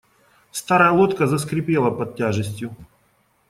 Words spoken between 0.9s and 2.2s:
лодка заскрипела под